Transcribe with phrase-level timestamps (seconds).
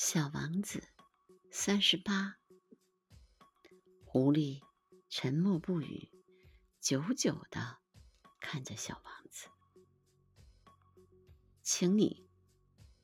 [0.00, 0.84] 小王子
[1.50, 2.36] 三十八，
[4.04, 4.62] 狐狸
[5.10, 6.08] 沉默不语，
[6.80, 7.78] 久久的
[8.40, 9.48] 看着小王子。
[11.64, 12.28] 请你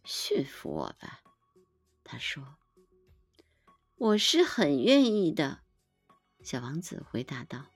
[0.04, 1.20] 驯服我吧，
[2.04, 2.58] 他说。
[3.96, 5.62] 我是很愿意的，
[6.44, 7.66] 小王子回答道。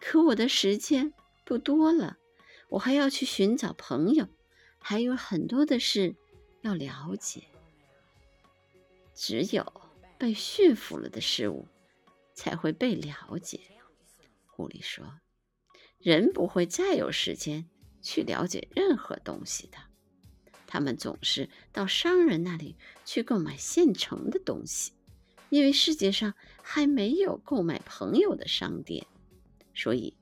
[0.00, 1.12] 可我的时间
[1.44, 2.16] 不多了，
[2.70, 4.26] 我还要去寻找朋友，
[4.78, 6.16] 还有很多的事
[6.62, 7.46] 要了解。
[9.22, 9.70] 只有
[10.16, 11.68] 被驯服了的事物
[12.32, 13.60] 才会被了解，
[14.46, 15.20] 狐狸说
[16.00, 17.68] ：“人不会再有时间
[18.00, 19.76] 去了解任何东西的。
[20.66, 24.94] 他们总是到商人那里去购买现成的东西，
[25.50, 26.32] 因为世界上
[26.62, 29.06] 还没有购买朋友的商店，
[29.74, 30.16] 所以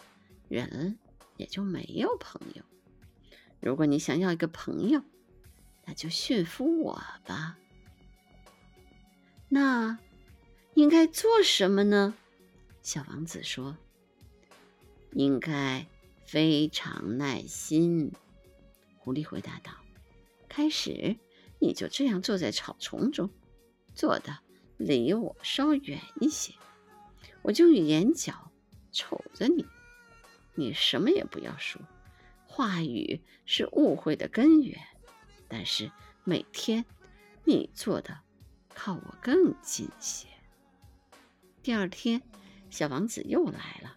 [0.49, 0.99] 人
[1.37, 2.65] 也就没有朋友。
[3.61, 5.01] 如果你想要一个朋友，
[5.85, 7.57] 那就驯服我吧。”
[9.49, 9.99] 那
[10.75, 12.15] 应该做什么呢？
[12.83, 13.77] 小王子说
[15.13, 15.87] ：“应该
[16.27, 18.13] 非常耐心。”
[18.99, 19.73] 狐狸回答道
[20.49, 21.17] ：“开始，
[21.59, 23.31] 你就这样坐在草丛中，
[23.95, 24.39] 坐的
[24.77, 26.53] 离我稍远一些，
[27.43, 28.51] 我就用眼角
[28.93, 29.67] 瞅着你。
[30.55, 31.81] 你什么也不要说，
[32.47, 34.79] 话语是误会的根源。
[35.49, 35.91] 但是
[36.25, 36.85] 每天
[37.45, 38.21] 你做的。”
[38.79, 40.29] 靠我更近些。
[41.65, 42.23] 第二天，
[42.71, 43.97] 小王子又来了。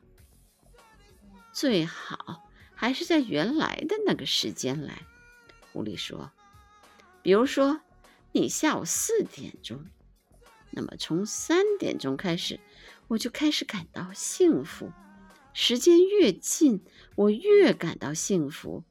[1.54, 5.04] 最好还是在原来的那个时间来，
[5.72, 6.32] 狐狸说。
[7.22, 7.82] 比如说，
[8.32, 9.86] 你下午四点钟，
[10.72, 12.60] 那么从三点钟开始，
[13.08, 14.92] 我就开始感到幸福。
[15.54, 16.84] 时间越近，
[17.16, 18.84] 我越感到幸福。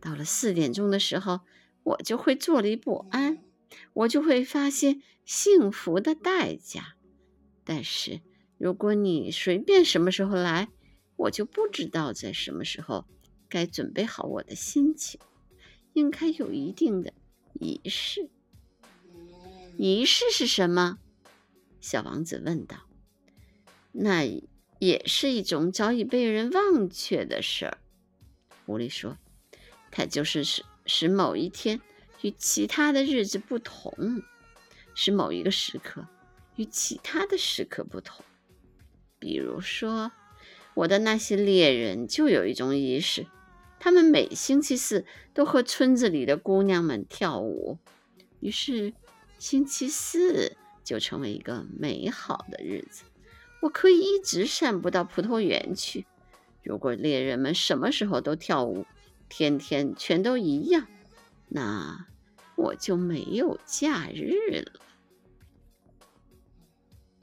[0.00, 1.40] 到了四点钟的时候，
[1.82, 3.42] 我就会坐立不安。
[3.92, 6.96] 我就会发现幸福的代价，
[7.64, 8.20] 但是
[8.58, 10.68] 如果你随便什么时候来，
[11.16, 13.06] 我就不知道在什么时候
[13.48, 15.20] 该准备好我的心情。
[15.94, 17.14] 应该有一定的
[17.54, 18.28] 仪式。
[19.78, 20.98] 仪式是什么？
[21.80, 22.86] 小王子问道。
[23.92, 24.24] 那
[24.78, 27.78] 也是一种早已被人忘却的事儿。
[28.66, 29.16] 狐狸说
[29.90, 31.80] ：“它就是使使某一天。”
[32.22, 34.22] 与其他的日子不同，
[34.94, 36.06] 是某一个时刻
[36.56, 38.24] 与其他的时刻不同。
[39.18, 40.12] 比如说，
[40.74, 43.26] 我的那些猎人就有一种仪式，
[43.78, 47.78] 他们每星期四都和村子里的姑娘们跳舞，
[48.40, 48.92] 于是
[49.38, 53.04] 星期四就成为一个美好的日子。
[53.62, 56.06] 我可以一直散步到葡萄园去。
[56.62, 58.84] 如果猎人们什么时候都跳舞，
[59.28, 60.86] 天天全都一样。
[61.48, 62.06] 那
[62.54, 64.80] 我就没有假日了。